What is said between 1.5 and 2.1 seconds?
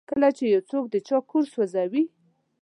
سوځوي.